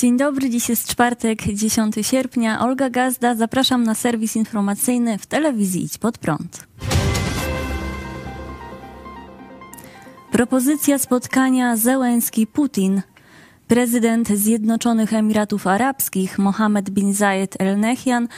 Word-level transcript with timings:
Dzień 0.00 0.16
dobry, 0.16 0.50
dziś 0.50 0.68
jest 0.68 0.88
czwartek, 0.88 1.42
10 1.42 1.94
sierpnia. 2.02 2.60
Olga 2.60 2.90
Gazda, 2.90 3.34
zapraszam 3.34 3.84
na 3.84 3.94
serwis 3.94 4.36
informacyjny 4.36 5.18
w 5.18 5.26
telewizji 5.26 5.84
Idź 5.84 5.98
Pod 5.98 6.18
Prąd. 6.18 6.66
Propozycja 10.32 10.98
spotkania 10.98 11.76
Zełenski-Putin. 11.76 13.00
Prezydent 13.68 14.28
Zjednoczonych 14.28 15.14
Emiratów 15.14 15.66
Arabskich 15.66 16.38
Mohammed 16.38 16.90
bin 16.90 17.14
Zayed 17.14 17.56
El 17.58 17.80
Nahyan 17.80 18.28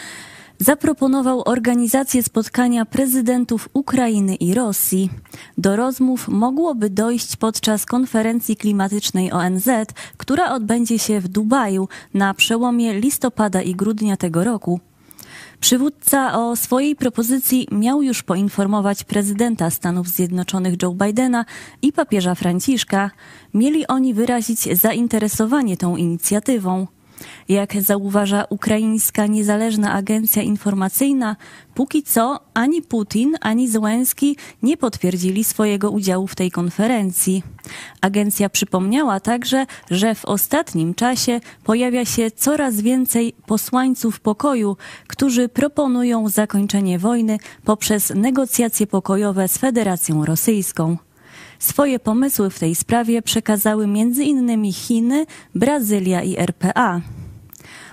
zaproponował 0.63 1.43
organizację 1.47 2.23
spotkania 2.23 2.85
prezydentów 2.85 3.69
Ukrainy 3.73 4.35
i 4.35 4.55
Rosji. 4.55 5.11
Do 5.59 5.77
rozmów 5.77 6.29
mogłoby 6.29 6.91
dojść 6.91 7.37
podczas 7.37 7.87
konferencji 7.87 8.57
klimatycznej 8.57 9.33
ONZ, 9.33 9.69
która 10.17 10.53
odbędzie 10.55 10.99
się 10.99 11.21
w 11.21 11.29
Dubaju 11.29 11.89
na 12.15 12.35
przełomie 12.35 13.01
listopada 13.01 13.63
i 13.63 13.75
grudnia 13.75 14.17
tego 14.17 14.45
roku. 14.45 14.81
Przywódca 15.61 16.39
o 16.39 16.57
swojej 16.57 16.97
propozycji 16.97 17.69
miał 17.73 18.03
już 18.03 18.23
poinformować 18.23 19.05
prezydenta 19.05 19.71
Stanów 19.71 20.09
Zjednoczonych 20.09 20.83
Joe 20.83 20.95
Bidena 20.95 21.45
i 21.83 21.93
papieża 21.93 22.35
Franciszka. 22.35 23.11
Mieli 23.55 23.87
oni 23.87 24.15
wyrazić 24.15 24.79
zainteresowanie 24.79 25.77
tą 25.77 25.97
inicjatywą. 25.97 26.87
Jak 27.49 27.83
zauważa 27.83 28.45
ukraińska 28.51 29.27
niezależna 29.27 29.93
agencja 29.93 30.43
informacyjna, 30.43 31.37
póki 31.75 32.03
co 32.03 32.41
ani 32.55 32.83
Putin, 32.83 33.37
ani 33.41 33.69
Zełenski 33.69 34.37
nie 34.63 34.77
potwierdzili 34.77 35.45
swojego 35.45 35.91
udziału 35.91 36.27
w 36.27 36.35
tej 36.35 36.51
konferencji. 36.51 37.43
Agencja 38.01 38.49
przypomniała 38.49 39.21
także, 39.21 39.67
że 39.91 40.15
w 40.15 40.25
ostatnim 40.25 40.95
czasie 40.95 41.41
pojawia 41.65 42.05
się 42.05 42.31
coraz 42.31 42.81
więcej 42.81 43.35
posłańców 43.47 44.21
pokoju, 44.21 44.77
którzy 45.07 45.49
proponują 45.49 46.29
zakończenie 46.29 46.99
wojny 46.99 47.39
poprzez 47.65 48.13
negocjacje 48.15 48.87
pokojowe 48.87 49.49
z 49.49 49.59
Federacją 49.59 50.25
Rosyjską. 50.25 50.97
Swoje 51.59 51.99
pomysły 51.99 52.51
w 52.51 52.59
tej 52.59 52.75
sprawie 52.75 53.23
przekazały 53.23 53.85
m.in. 53.85 54.73
Chiny, 54.73 55.27
Brazylia 55.55 56.23
i 56.23 56.37
RPA. 56.37 57.01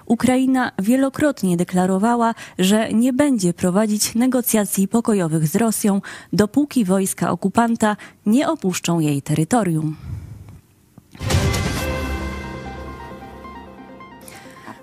Ukraina 0.10 0.72
wielokrotnie 0.80 1.58
deklarowała, 1.58 2.36
że 2.60 2.94
nie 2.94 3.14
będzie 3.14 3.54
prowadzić 3.54 4.16
negocjacji 4.16 4.88
pokojowych 4.88 5.48
z 5.48 5.56
Rosją, 5.56 6.02
dopóki 6.34 6.86
wojska 6.86 7.32
okupanta 7.32 7.98
nie 8.26 8.50
opuszczą 8.50 9.00
jej 9.00 9.22
terytorium. 9.22 9.96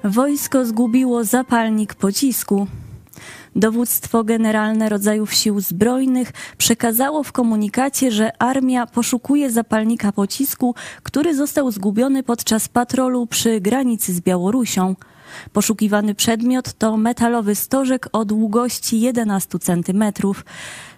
Wojsko 0.05 0.67
zgubiło 0.67 1.25
zapalnik 1.25 1.95
pocisku. 1.95 2.67
Dowództwo 3.57 4.25
Generalne 4.25 4.89
Rodzajów 4.89 5.35
Sił 5.35 5.61
Zbrojnych 5.61 6.33
przekazało 6.59 7.23
w 7.23 7.33
komunikacie, 7.33 8.11
że 8.11 8.43
armia 8.43 8.87
poszukuje 8.87 9.51
zapalnika 9.51 10.13
pocisku, 10.13 10.75
który 11.03 11.35
został 11.35 11.71
zgubiony 11.71 12.23
podczas 12.23 12.69
patrolu 12.69 13.27
przy 13.27 13.61
granicy 13.61 14.15
z 14.15 14.21
Białorusią. 14.21 14.95
Poszukiwany 15.53 16.15
przedmiot 16.15 16.73
to 16.73 16.97
metalowy 16.97 17.55
stożek 17.55 18.09
o 18.13 18.25
długości 18.25 19.01
11 19.01 19.59
centymetrów. 19.59 20.45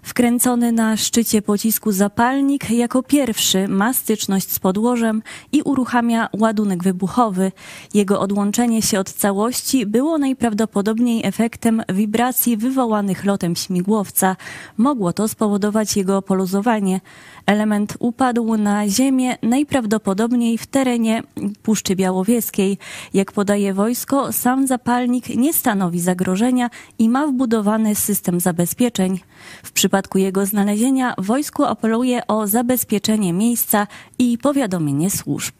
Wkręcony 0.09 0.73
na 0.73 0.97
szczycie 0.97 1.43
pocisku 1.43 1.93
zapalnik 1.93 2.71
jako 2.71 3.03
pierwszy 3.03 3.69
ma 3.69 3.93
styczność 3.93 4.53
z 4.53 4.59
podłożem 4.59 5.23
i 5.53 5.63
uruchamia 5.63 6.29
ładunek 6.33 6.83
wybuchowy. 6.83 7.53
Jego 7.95 8.21
odłączenie 8.21 8.83
się 8.83 9.01
od 9.01 9.13
całości 9.13 9.87
było 9.87 10.19
najprawdopodobniej 10.19 11.27
efektem 11.27 11.83
wibracji 11.89 12.57
wywołanych 12.57 13.25
lotem 13.25 13.57
śmigłowca. 13.57 14.37
Mogło 14.77 15.13
to 15.13 15.29
spowodować 15.29 15.97
jego 15.97 16.23
poluzowanie. 16.23 17.01
Element 17.47 17.97
upadł 17.99 18.57
na 18.57 18.89
ziemię 18.89 19.37
najprawdopodobniej 19.43 20.59
w 20.59 20.67
terenie 20.67 21.23
Puszczy 21.63 21.97
Białowieskiej. 21.97 22.79
Jak 23.15 23.33
podaje 23.33 23.75
wojsko, 23.75 24.33
sam 24.33 24.67
zapalnik 24.67 25.29
nie 25.29 25.53
stanowi 25.53 26.01
zagrożenia 26.01 26.71
i 26.99 27.09
ma 27.09 27.27
wbudowany 27.27 27.95
system 27.95 28.41
zabezpieczeń. 28.41 29.21
W 29.63 29.73
przypadku 29.73 29.98
jego 30.19 30.47
znalezienia 30.47 31.15
wojsku 31.19 31.65
apeluje 31.65 32.27
o 32.27 32.47
zabezpieczenie 32.47 33.33
miejsca 33.33 33.87
i 34.19 34.39
powiadomienie 34.39 35.11
służb. 35.11 35.55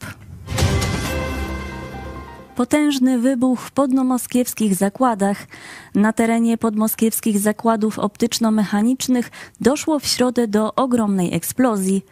Potężny 2.55 3.19
wybuch 3.19 3.59
w 3.59 3.71
podmoskiewskich 3.71 4.75
zakładach. 4.75 5.47
Na 5.95 6.13
terenie 6.13 6.57
podmoskiewskich 6.57 7.39
zakładów 7.39 7.99
optyczno-mechanicznych 7.99 9.31
doszło 9.61 9.99
w 9.99 10.05
środę 10.05 10.47
do 10.47 10.75
ogromnej 10.75 11.33
eksplozji. 11.33 12.05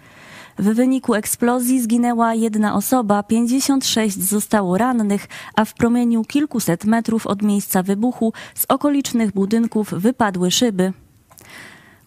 W 0.59 0.73
wyniku 0.73 1.13
eksplozji 1.13 1.81
zginęła 1.81 2.33
jedna 2.33 2.75
osoba, 2.75 3.23
56 3.23 4.23
zostało 4.23 4.77
rannych, 4.77 5.27
a 5.55 5.65
w 5.65 5.73
promieniu 5.73 6.23
kilkuset 6.23 6.85
metrów 6.85 7.27
od 7.27 7.41
miejsca 7.41 7.83
wybuchu 7.83 8.33
z 8.55 8.65
okolicznych 8.69 9.31
budynków 9.31 9.93
wypadły 9.93 10.51
szyby. 10.51 10.93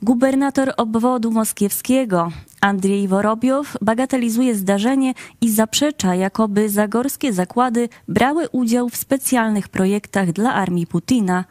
Gubernator 0.03 0.73
obwodu 0.77 1.31
moskiewskiego 1.31 2.31
Andrzej 2.61 3.09
Worobiow 3.09 3.77
bagatelizuje 3.81 4.55
zdarzenie 4.55 5.15
i 5.41 5.51
zaprzecza, 5.51 6.15
jakoby 6.15 6.69
zagorskie 6.69 7.33
zakłady 7.33 7.89
brały 8.09 8.49
udział 8.49 8.89
w 8.89 8.97
specjalnych 8.97 9.69
projektach 9.69 10.33
dla 10.33 10.55
armii 10.55 10.87
Putina. 10.87 11.45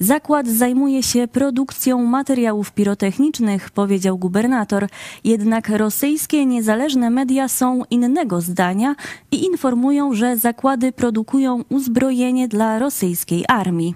Zakład 0.00 0.48
zajmuje 0.48 1.02
się 1.02 1.28
produkcją 1.28 2.04
materiałów 2.04 2.72
pirotechnicznych, 2.72 3.70
powiedział 3.70 4.18
gubernator. 4.18 4.88
Jednak 5.24 5.68
rosyjskie 5.68 6.46
niezależne 6.46 7.10
media 7.10 7.48
są 7.48 7.82
innego 7.90 8.40
zdania 8.40 8.94
i 9.30 9.44
informują, 9.44 10.14
że 10.14 10.36
zakłady 10.36 10.92
produkują 10.92 11.64
uzbrojenie 11.68 12.48
dla 12.48 12.78
rosyjskiej 12.78 13.44
armii. 13.48 13.94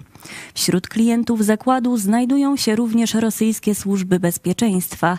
Wśród 0.53 0.87
klientów 0.87 1.45
zakładu 1.45 1.97
znajdują 1.97 2.55
się 2.55 2.75
również 2.75 3.13
rosyjskie 3.13 3.75
służby 3.75 4.19
bezpieczeństwa. 4.19 5.17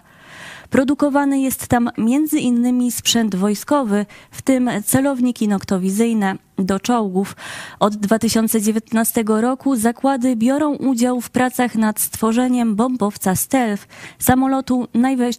Produkowany 0.71 1.41
jest 1.41 1.69
tam 1.69 1.91
między 1.99 2.39
innymi 2.39 2.93
sprzęt 2.93 3.35
wojskowy, 3.37 4.07
w 4.31 4.43
tym 4.43 4.71
celowniki 4.85 5.49
noktowizyjne 5.49 6.37
do 6.59 6.81
czołgów. 6.81 7.37
Od 7.81 7.97
2019 7.97 9.25
roku 9.27 9.77
zakłady 9.77 10.37
biorą 10.37 10.75
udział 10.75 11.21
w 11.21 11.31
pracach 11.31 11.75
nad 11.75 12.01
stworzeniem 12.01 12.77
bombowca 12.77 13.37
Stealth, 13.37 13.87
samolotu 14.19 14.89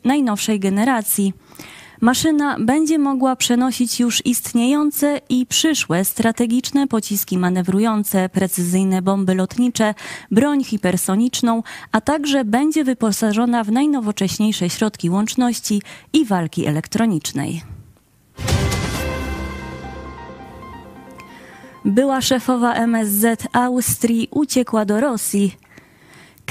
najnowszej 0.03 0.59
generacji. 0.59 1.33
Maszyna 2.01 2.57
będzie 2.59 2.99
mogła 2.99 3.35
przenosić 3.35 3.99
już 3.99 4.25
istniejące 4.25 5.21
i 5.29 5.45
przyszłe 5.45 6.05
strategiczne 6.05 6.87
pociski 6.87 7.37
manewrujące, 7.37 8.29
precyzyjne 8.29 9.01
bomby 9.01 9.35
lotnicze, 9.35 9.93
broń 10.31 10.63
hipersoniczną, 10.63 11.63
a 11.91 12.01
także 12.01 12.45
będzie 12.45 12.83
wyposażona 12.83 13.63
w 13.63 13.71
najnowocześniejsze 13.71 14.69
środki 14.69 15.09
łączności 15.09 15.81
i 16.13 16.25
walki 16.25 16.65
elektronicznej. 16.65 17.61
Była 21.85 22.21
szefowa 22.21 22.73
MSZ 22.73 23.47
Austrii 23.53 24.27
uciekła 24.31 24.85
do 24.85 24.99
Rosji. 24.99 25.57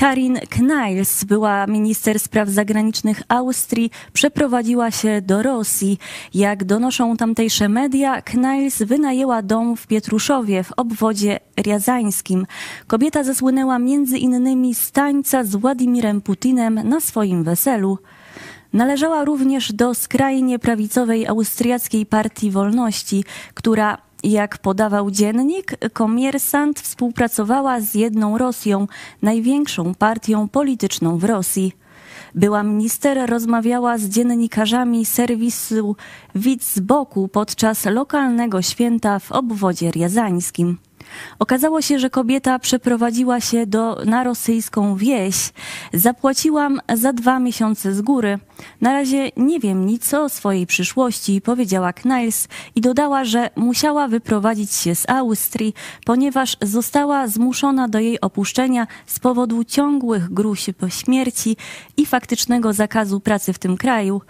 Karin 0.01 0.39
Kneils, 0.49 1.25
była 1.25 1.67
minister 1.67 2.21
spraw 2.21 2.49
zagranicznych 2.49 3.23
Austrii, 3.29 3.91
przeprowadziła 4.13 4.91
się 4.91 5.23
do 5.23 5.43
Rosji. 5.43 5.99
Jak 6.35 6.65
donoszą 6.65 7.17
tamtejsze 7.17 7.69
media, 7.69 8.23
Kneils 8.23 8.83
wynajęła 8.83 9.43
dom 9.43 9.77
w 9.77 9.87
Pietruszowie 9.87 10.65
w 10.65 10.73
obwodzie 10.77 11.41
riazańskim. 11.59 12.47
Kobieta 12.87 13.25
zasłynęła 13.25 13.79
między 13.79 14.19
innymi 14.19 14.75
z 14.75 14.93
tańca 14.93 15.45
z 15.45 15.57
Władimirem 15.57 16.21
Putinem 16.21 16.81
na 16.89 17.01
swoim 17.01 17.45
weselu. 17.45 17.99
Należała 18.73 19.25
również 19.25 19.73
do 19.73 19.95
skrajnie 19.95 20.59
prawicowej 20.59 21.27
austriackiej 21.27 22.07
Partii 22.07 22.51
Wolności, 22.51 23.25
która 23.55 23.99
jak 24.23 24.59
podawał 24.59 25.11
dziennik, 25.11 25.77
Komiersant 25.93 26.81
współpracowała 26.81 27.81
z 27.81 27.95
jedną 27.95 28.39
Rosją, 28.39 28.87
największą 29.23 29.95
partią 29.95 30.49
polityczną 30.49 31.19
w 31.19 31.25
Rosji. 31.25 31.73
Była 32.35 32.63
minister 32.63 33.31
rozmawiała 33.31 33.99
z 33.99 34.05
dziennikarzami 34.05 35.05
serwisu 35.05 35.97
Widz 36.35 36.75
z 36.75 36.81
boku 36.81 37.29
podczas 37.29 37.85
lokalnego 37.85 38.63
święta 38.63 39.19
w 39.19 39.33
obwodzie 39.33 39.91
riazańskim. 39.91 40.90
Okazało 41.39 41.83
się, 41.83 41.99
że 41.99 42.11
kobieta 42.11 42.59
przeprowadziła 42.59 43.41
się 43.41 43.67
do, 43.67 44.03
na 44.05 44.25
rosyjską 44.25 44.97
wieś. 44.97 45.37
Zapłaciłam 45.93 46.81
za 46.95 47.13
dwa 47.13 47.39
miesiące 47.39 47.95
z 47.95 48.01
góry. 48.01 48.39
Na 48.81 48.93
razie 48.93 49.31
nie 49.37 49.61
wiem 49.61 49.87
nic 49.87 50.15
o 50.15 50.29
swojej 50.29 50.67
przyszłości, 50.67 51.41
powiedziała 51.41 51.93
Kniles 51.93 52.49
i 52.75 52.81
dodała, 52.81 53.25
że 53.25 53.51
musiała 53.57 54.09
wyprowadzić 54.09 54.73
się 54.73 54.95
z 54.95 55.11
Austrii, 55.11 55.75
ponieważ 56.05 56.57
została 56.63 57.29
zmuszona 57.29 57.89
do 57.89 57.99
jej 57.99 58.21
opuszczenia 58.21 58.87
z 59.07 59.19
powodu 59.19 59.65
ciągłych 59.65 60.33
gruźb 60.33 60.61
śmierci 60.89 61.57
i 61.97 62.07
faktycznego 62.07 62.73
zakazu 62.73 63.21
pracy 63.21 63.53
w 63.53 63.59
tym 63.59 63.77
kraju. 63.77 64.21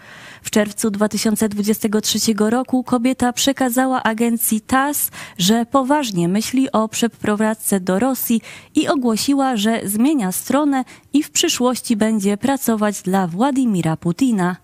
W 0.42 0.50
czerwcu 0.50 0.90
2023 0.90 2.18
roku 2.38 2.84
kobieta 2.84 3.32
przekazała 3.32 4.02
agencji 4.02 4.60
TASS, 4.60 5.10
że 5.38 5.66
poważnie 5.66 6.28
myśli 6.60 6.72
o 6.72 6.88
przeprowadzce 6.88 7.80
do 7.80 7.98
Rosji 7.98 8.40
i 8.74 8.88
ogłosiła, 8.88 9.56
że 9.56 9.80
zmienia 9.84 10.32
stronę 10.32 10.84
i 11.12 11.22
w 11.22 11.30
przyszłości 11.30 11.96
będzie 11.96 12.36
pracować 12.36 13.02
dla 13.02 13.26
Władimira 13.26 13.96
Putina. 13.96 14.56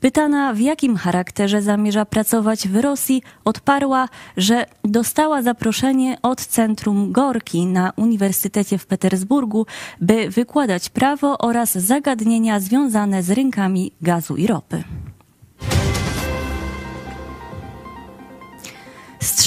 Pytana, 0.00 0.54
w 0.54 0.60
jakim 0.60 0.96
charakterze 0.96 1.62
zamierza 1.62 2.04
pracować 2.04 2.68
w 2.68 2.76
Rosji, 2.76 3.22
odparła, 3.44 4.08
że 4.36 4.66
dostała 4.84 5.42
zaproszenie 5.42 6.18
od 6.22 6.46
Centrum 6.46 7.12
Gorki 7.12 7.66
na 7.66 7.92
Uniwersytecie 7.96 8.78
w 8.78 8.86
Petersburgu, 8.86 9.66
by 10.00 10.30
wykładać 10.30 10.88
prawo 10.88 11.38
oraz 11.38 11.72
zagadnienia 11.72 12.60
związane 12.60 13.22
z 13.22 13.30
rynkami 13.30 13.92
gazu 14.00 14.36
i 14.36 14.46
ropy. 14.46 14.84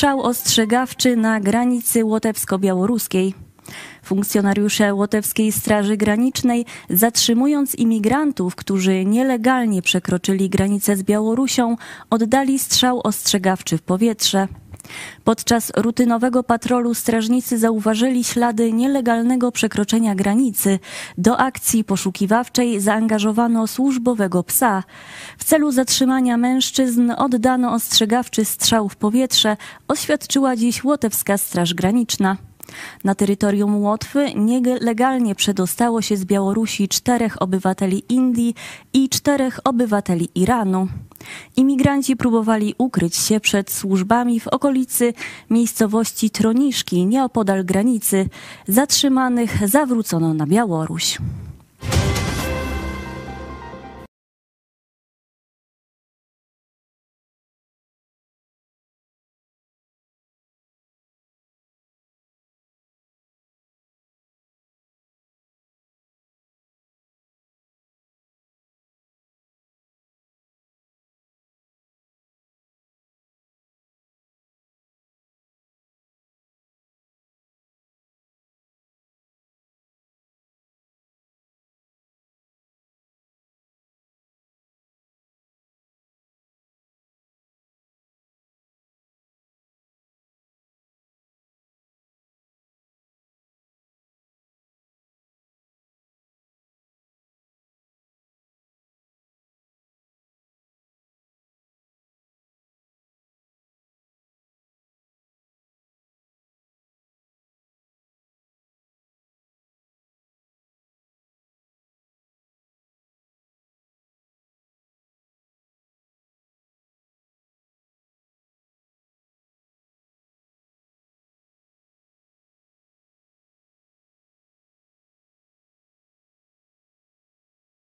Strzał 0.02 0.22
ostrzegawczy 0.22 1.16
na 1.16 1.40
granicy 1.40 2.06
łotewsko-białoruskiej. 2.06 3.34
Funkcjonariusze 4.04 4.94
Łotewskiej 4.94 5.52
Straży 5.52 5.98
Granicznej, 5.98 6.66
zatrzymując 6.90 7.76
imigrantów, 7.76 8.56
którzy 8.56 9.06
nielegalnie 9.06 9.82
przekroczyli 9.82 10.50
granicę 10.50 10.96
z 10.96 11.04
Białorusią, 11.04 11.76
oddali 12.10 12.60
strzał 12.60 13.02
ostrzegawczy 13.04 13.78
w 13.78 13.82
powietrze. 13.82 14.48
Podczas 15.24 15.72
rutynowego 15.78 16.44
patrolu 16.44 16.94
strażnicy 16.94 17.58
zauważyli 17.58 18.24
ślady 18.24 18.74
nielegalnego 18.74 19.52
przekroczenia 19.52 20.16
granicy. 20.16 20.80
Do 21.18 21.38
akcji 21.38 21.84
poszukiwawczej 21.84 22.80
zaangażowano 22.80 23.68
służbowego 23.68 24.44
psa. 24.44 24.84
W 25.38 25.44
celu 25.44 25.72
zatrzymania 25.72 26.38
mężczyzn 26.38 27.12
oddano 27.18 27.74
ostrzegawczy 27.74 28.46
strzał 28.46 28.90
w 28.90 28.96
powietrze, 28.96 29.58
oświadczyła 29.88 30.56
dziś 30.56 30.84
Łotewska 30.84 31.38
Straż 31.38 31.74
Graniczna. 31.74 32.38
Na 33.04 33.16
terytorium 33.16 33.84
Łotwy 33.84 34.34
nielegalnie 34.36 35.36
przedostało 35.36 36.02
się 36.02 36.18
z 36.18 36.26
Białorusi 36.26 36.88
czterech 36.88 37.42
obywateli 37.42 38.04
Indii 38.10 38.56
i 38.94 39.10
czterech 39.10 39.60
obywateli 39.64 40.30
Iranu. 40.36 40.88
Imigranci 41.58 42.16
próbowali 42.16 42.76
ukryć 42.78 43.16
się 43.16 43.40
przed 43.40 43.72
służbami 43.72 44.40
w 44.40 44.48
okolicy 44.48 45.14
miejscowości 45.50 46.30
Troniszki, 46.30 47.06
nieopodal 47.06 47.66
granicy. 47.66 48.30
Zatrzymanych 48.68 49.70
zawrócono 49.70 50.34
na 50.34 50.46
Białoruś. 50.48 51.18